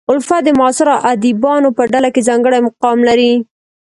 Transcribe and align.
الفت 0.15 0.41
د 0.45 0.49
معاصرو 0.59 1.01
ادیبانو 1.13 1.69
په 1.77 1.83
ډله 1.91 2.09
کې 2.13 2.25
ځانګړی 2.29 2.59
مقام 2.67 2.97
لري. 3.09 3.33